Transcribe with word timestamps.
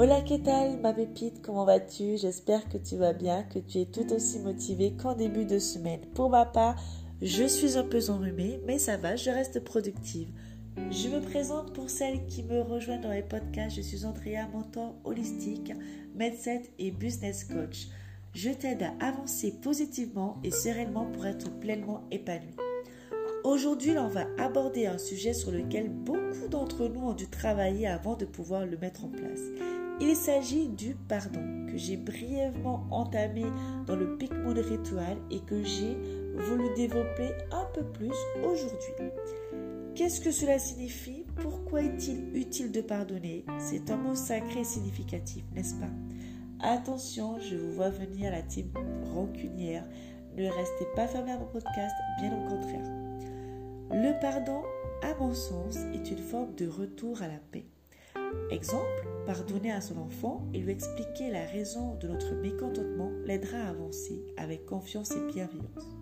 Hola, 0.00 0.20
que 0.20 0.34
tal, 0.34 0.78
ma 0.78 0.92
pépite? 0.92 1.42
Comment 1.42 1.64
vas-tu? 1.64 2.18
J'espère 2.18 2.68
que 2.68 2.78
tu 2.78 2.94
vas 2.94 3.12
bien, 3.12 3.42
que 3.42 3.58
tu 3.58 3.78
es 3.78 3.84
tout 3.84 4.12
aussi 4.12 4.38
motivé 4.38 4.92
qu'en 4.92 5.16
début 5.16 5.44
de 5.44 5.58
semaine. 5.58 6.02
Pour 6.14 6.30
ma 6.30 6.46
part, 6.46 6.76
je 7.20 7.42
suis 7.42 7.76
un 7.76 7.82
peu 7.82 7.98
enrhumée, 8.08 8.60
mais 8.64 8.78
ça 8.78 8.96
va, 8.96 9.16
je 9.16 9.28
reste 9.28 9.58
productive. 9.64 10.28
Je 10.92 11.08
me 11.08 11.20
présente 11.20 11.72
pour 11.72 11.90
celles 11.90 12.24
qui 12.26 12.44
me 12.44 12.60
rejoignent 12.60 13.00
dans 13.00 13.10
les 13.10 13.24
podcasts. 13.24 13.74
Je 13.74 13.80
suis 13.80 14.04
Andrea, 14.04 14.46
mentor 14.52 14.94
holistique, 15.02 15.72
médecin 16.14 16.60
et 16.78 16.92
business 16.92 17.42
coach. 17.42 17.88
Je 18.34 18.50
t'aide 18.50 18.84
à 18.84 19.04
avancer 19.04 19.52
positivement 19.60 20.36
et 20.44 20.52
sereinement 20.52 21.06
pour 21.06 21.26
être 21.26 21.50
pleinement 21.58 22.04
épanoui. 22.12 22.54
Aujourd'hui, 23.42 23.98
on 23.98 24.08
va 24.08 24.26
aborder 24.38 24.86
un 24.86 24.98
sujet 24.98 25.32
sur 25.32 25.50
lequel 25.50 25.88
beaucoup 25.88 26.46
d'entre 26.48 26.86
nous 26.86 27.00
ont 27.00 27.14
dû 27.14 27.26
travailler 27.26 27.88
avant 27.88 28.14
de 28.14 28.26
pouvoir 28.26 28.64
le 28.64 28.76
mettre 28.78 29.04
en 29.04 29.08
place. 29.08 29.40
Il 30.00 30.14
s'agit 30.14 30.68
du 30.68 30.94
pardon 30.94 31.66
que 31.68 31.76
j'ai 31.76 31.96
brièvement 31.96 32.86
entamé 32.90 33.44
dans 33.86 33.96
le 33.96 34.16
Pic 34.16 34.30
Ritual 34.32 35.16
et 35.30 35.40
que 35.40 35.62
j'ai 35.64 35.96
voulu 36.36 36.72
développer 36.76 37.30
un 37.50 37.64
peu 37.74 37.82
plus 37.82 38.14
aujourd'hui. 38.44 38.78
Qu'est-ce 39.96 40.20
que 40.20 40.30
cela 40.30 40.60
signifie? 40.60 41.26
Pourquoi 41.42 41.82
est-il 41.82 42.36
utile 42.36 42.70
de 42.70 42.80
pardonner? 42.80 43.44
C'est 43.58 43.90
un 43.90 43.96
mot 43.96 44.14
sacré 44.14 44.60
et 44.60 44.64
significatif, 44.64 45.42
n'est-ce 45.52 45.74
pas? 45.74 45.90
Attention, 46.60 47.38
je 47.40 47.56
vous 47.56 47.72
vois 47.72 47.90
venir 47.90 48.30
la 48.30 48.42
team 48.42 48.70
rancunière. 49.12 49.84
Ne 50.36 50.46
restez 50.46 50.86
pas 50.94 51.08
fermé 51.08 51.32
à 51.32 51.38
mon 51.38 51.46
podcast, 51.46 51.94
bien 52.20 52.32
au 52.32 52.48
contraire. 52.48 52.86
Le 53.90 54.20
pardon, 54.20 54.62
à 55.02 55.14
mon 55.20 55.34
sens, 55.34 55.76
est 55.92 56.10
une 56.10 56.18
forme 56.18 56.54
de 56.54 56.68
retour 56.68 57.20
à 57.20 57.26
la 57.26 57.38
paix. 57.50 57.66
Exemple, 58.50 59.08
pardonner 59.26 59.72
à 59.72 59.80
son 59.80 59.98
enfant 59.98 60.46
et 60.54 60.60
lui 60.60 60.72
expliquer 60.72 61.30
la 61.30 61.44
raison 61.44 61.96
de 61.96 62.08
notre 62.08 62.34
mécontentement 62.34 63.10
l'aidera 63.24 63.58
à 63.58 63.68
avancer 63.68 64.24
avec 64.36 64.64
confiance 64.64 65.12
et 65.12 65.32
bienveillance. 65.32 65.96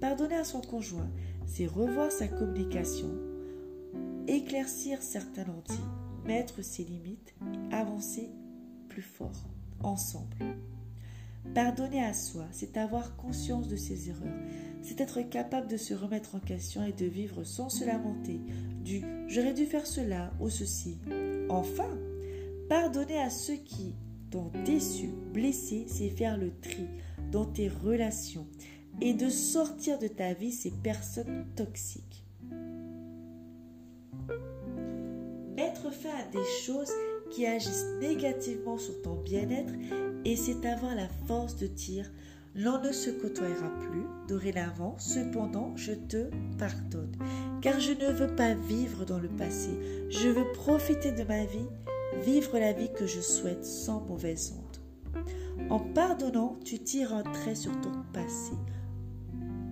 Pardonner 0.00 0.36
à 0.36 0.44
son 0.44 0.62
conjoint, 0.62 1.10
c'est 1.46 1.66
revoir 1.66 2.10
sa 2.10 2.28
communication, 2.28 3.10
éclaircir 4.26 5.02
certains 5.02 5.44
lentilles, 5.44 5.76
mettre 6.24 6.62
ses 6.62 6.84
limites, 6.84 7.34
avancer 7.70 8.30
plus 8.88 9.02
fort, 9.02 9.48
ensemble. 9.82 10.36
Pardonner 11.54 12.04
à 12.04 12.14
soi, 12.14 12.46
c'est 12.52 12.76
avoir 12.76 13.16
conscience 13.16 13.68
de 13.68 13.76
ses 13.76 14.08
erreurs, 14.08 14.38
c'est 14.82 15.00
être 15.00 15.20
capable 15.22 15.68
de 15.68 15.76
se 15.76 15.94
remettre 15.94 16.34
en 16.34 16.40
question 16.40 16.84
et 16.84 16.92
de 16.92 17.06
vivre 17.06 17.44
sans 17.44 17.68
se 17.68 17.84
lamenter 17.84 18.40
j'aurais 19.28 19.54
dû 19.54 19.66
faire 19.66 19.86
cela 19.86 20.32
ou 20.40 20.48
ceci. 20.48 20.98
Enfin, 21.48 21.98
pardonner 22.68 23.18
à 23.18 23.30
ceux 23.30 23.56
qui 23.56 23.94
t'ont 24.30 24.50
déçu, 24.64 25.08
blessé, 25.32 25.84
c'est 25.88 26.08
faire 26.08 26.36
le 26.36 26.52
tri 26.60 26.86
dans 27.30 27.44
tes 27.44 27.68
relations 27.68 28.46
et 29.00 29.14
de 29.14 29.28
sortir 29.28 29.98
de 29.98 30.08
ta 30.08 30.32
vie 30.32 30.52
ces 30.52 30.70
personnes 30.70 31.46
toxiques. 31.56 32.24
Mettre 35.56 35.92
fin 35.92 36.10
à 36.10 36.30
des 36.30 36.44
choses 36.64 36.92
qui 37.30 37.46
agissent 37.46 37.86
négativement 38.00 38.78
sur 38.78 39.00
ton 39.02 39.14
bien-être 39.14 39.72
et 40.24 40.36
c'est 40.36 40.66
avoir 40.66 40.94
la 40.94 41.08
force 41.26 41.56
de 41.56 41.66
dire 41.66 42.10
L'on 42.56 42.82
ne 42.82 42.90
se 42.90 43.10
côtoiera 43.10 43.70
plus 43.78 44.04
dorénavant, 44.26 44.96
cependant 44.98 45.72
je 45.76 45.92
te 45.92 46.30
pardonne, 46.58 47.16
car 47.62 47.78
je 47.78 47.92
ne 47.92 48.12
veux 48.12 48.34
pas 48.34 48.54
vivre 48.54 49.04
dans 49.04 49.20
le 49.20 49.28
passé, 49.28 49.70
je 50.10 50.28
veux 50.28 50.50
profiter 50.52 51.12
de 51.12 51.22
ma 51.22 51.44
vie, 51.44 51.68
vivre 52.24 52.58
la 52.58 52.72
vie 52.72 52.90
que 52.92 53.06
je 53.06 53.20
souhaite 53.20 53.64
sans 53.64 54.00
mauvaise 54.00 54.52
honte. 54.58 54.80
En 55.70 55.78
pardonnant, 55.78 56.58
tu 56.64 56.80
tires 56.80 57.14
un 57.14 57.22
trait 57.22 57.54
sur 57.54 57.72
ton 57.80 57.92
passé. 58.12 58.52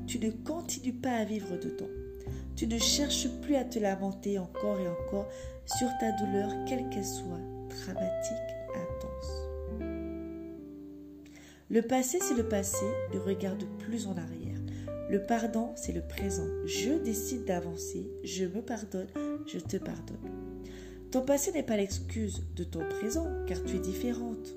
Tu 0.06 0.20
ne 0.20 0.30
continues 0.30 0.92
pas 0.92 1.16
à 1.16 1.24
vivre 1.24 1.56
dedans. 1.56 1.90
Tu 2.54 2.66
ne 2.66 2.78
cherches 2.78 3.28
plus 3.42 3.56
à 3.56 3.64
te 3.64 3.78
lamenter 3.78 4.38
encore 4.38 4.78
et 4.78 4.88
encore 4.88 5.28
sur 5.66 5.88
ta 5.98 6.12
douleur, 6.12 6.50
quelle 6.66 6.88
qu'elle 6.90 7.04
soit, 7.04 7.40
dramatique, 7.68 8.57
Le 11.70 11.82
passé, 11.82 12.18
c'est 12.22 12.34
le 12.34 12.48
passé, 12.48 12.86
ne 13.12 13.18
regarde 13.18 13.62
plus 13.78 14.06
en 14.06 14.16
arrière. 14.16 14.58
Le 15.10 15.22
pardon, 15.22 15.74
c'est 15.76 15.92
le 15.92 16.00
présent. 16.00 16.46
Je 16.64 16.92
décide 16.92 17.44
d'avancer, 17.44 18.10
je 18.24 18.46
me 18.46 18.62
pardonne, 18.62 19.08
je 19.46 19.58
te 19.58 19.76
pardonne. 19.76 20.16
Ton 21.10 21.20
passé 21.20 21.52
n'est 21.52 21.62
pas 21.62 21.76
l'excuse 21.76 22.42
de 22.56 22.64
ton 22.64 22.88
présent, 22.88 23.26
car 23.46 23.62
tu 23.64 23.76
es 23.76 23.80
différente. 23.80 24.56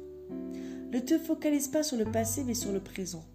Ne 0.94 1.00
te 1.00 1.18
focalise 1.18 1.68
pas 1.68 1.84
sur 1.84 1.98
le 1.98 2.06
passé, 2.06 2.46
mais 2.46 2.54
sur 2.54 2.72
le 2.72 2.80
présent. 2.80 3.26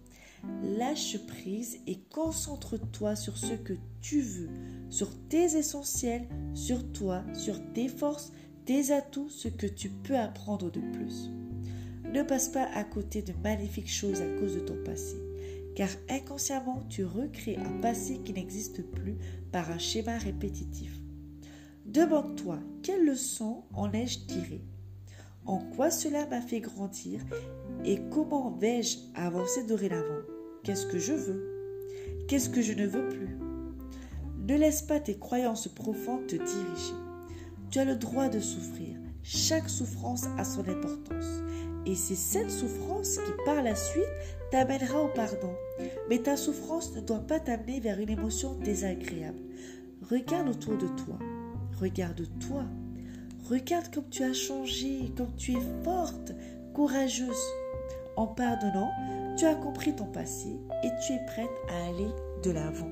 Lâche 0.63 1.23
prise 1.27 1.77
et 1.85 1.99
concentre-toi 2.11 3.15
sur 3.15 3.37
ce 3.37 3.53
que 3.53 3.73
tu 4.01 4.21
veux, 4.21 4.49
sur 4.89 5.09
tes 5.29 5.55
essentiels, 5.55 6.27
sur 6.55 6.91
toi, 6.93 7.23
sur 7.35 7.59
tes 7.73 7.89
forces, 7.89 8.33
tes 8.65 8.91
atouts, 8.91 9.29
ce 9.29 9.49
que 9.49 9.67
tu 9.67 9.89
peux 9.89 10.17
apprendre 10.17 10.71
de 10.71 10.79
plus. 10.79 11.29
Ne 12.13 12.23
passe 12.23 12.49
pas 12.49 12.69
à 12.73 12.83
côté 12.83 13.21
de 13.21 13.33
magnifiques 13.43 13.91
choses 13.91 14.21
à 14.21 14.39
cause 14.39 14.55
de 14.55 14.61
ton 14.61 14.77
passé, 14.85 15.17
car 15.75 15.89
inconsciemment 16.09 16.83
tu 16.89 17.03
recrées 17.03 17.57
un 17.57 17.81
passé 17.81 18.19
qui 18.23 18.33
n'existe 18.33 18.81
plus 18.81 19.17
par 19.51 19.69
un 19.71 19.77
schéma 19.77 20.17
répétitif. 20.17 20.97
Demande-toi 21.85 22.59
quelle 22.81 23.05
leçon 23.05 23.63
en 23.73 23.91
ai-je 23.91 24.19
tiré 24.19 24.61
En 25.45 25.59
quoi 25.59 25.89
cela 25.89 26.25
m'a 26.27 26.41
fait 26.41 26.61
grandir? 26.61 27.21
Et 27.85 27.99
comment 28.11 28.51
vais-je 28.51 28.97
avancer 29.15 29.63
dorénavant? 29.65 30.21
Qu'est-ce 30.63 30.85
que 30.85 30.99
je 30.99 31.13
veux? 31.13 31.57
Qu'est-ce 32.27 32.49
que 32.49 32.61
je 32.61 32.73
ne 32.73 32.85
veux 32.85 33.07
plus? 33.09 33.37
Ne 34.47 34.57
laisse 34.57 34.81
pas 34.81 34.99
tes 34.99 35.17
croyances 35.17 35.67
profondes 35.67 36.27
te 36.27 36.35
diriger. 36.35 36.93
Tu 37.69 37.79
as 37.79 37.85
le 37.85 37.95
droit 37.95 38.29
de 38.29 38.39
souffrir. 38.39 38.97
Chaque 39.23 39.69
souffrance 39.69 40.25
a 40.37 40.45
son 40.45 40.67
importance. 40.67 41.41
Et 41.87 41.95
c'est 41.95 42.15
cette 42.15 42.51
souffrance 42.51 43.17
qui, 43.17 43.31
par 43.45 43.63
la 43.63 43.73
suite, 43.73 44.03
t'amènera 44.51 45.01
au 45.01 45.07
pardon. 45.07 45.55
Mais 46.09 46.19
ta 46.19 46.35
souffrance 46.35 46.93
ne 46.93 46.99
doit 46.99 47.25
pas 47.25 47.39
t'amener 47.39 47.79
vers 47.79 47.97
une 47.97 48.09
émotion 48.09 48.55
désagréable. 48.55 49.39
Regarde 50.11 50.49
autour 50.49 50.77
de 50.77 50.87
toi. 51.05 51.17
Regarde-toi. 51.79 52.65
Regarde 53.49 53.93
comme 53.93 54.09
tu 54.09 54.23
as 54.23 54.33
changé, 54.33 55.13
comme 55.15 55.33
tu 55.37 55.53
es 55.53 55.83
forte, 55.85 56.33
courageuse. 56.73 57.53
En 58.17 58.27
pardonnant, 58.27 58.91
tu 59.37 59.45
as 59.45 59.55
compris 59.55 59.95
ton 59.95 60.07
passé 60.07 60.59
et 60.83 60.89
tu 61.05 61.13
es 61.13 61.25
prête 61.25 61.49
à 61.69 61.87
aller 61.87 62.11
de 62.43 62.51
l'avant. 62.51 62.91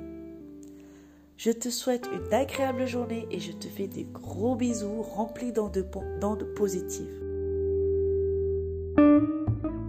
Je 1.36 1.52
te 1.52 1.70
souhaite 1.70 2.08
une 2.14 2.34
agréable 2.34 2.88
journée 2.88 3.28
et 3.30 3.42
je 3.42 3.52
te 3.52 3.68
fais 3.68 3.88
des 3.88 4.06
gros 4.06 4.56
bisous 4.56 5.02
remplis 5.02 5.52
d'ondes 5.52 6.48
positives. 6.56 7.25
Thank 8.98 9.30
you. 9.64 9.85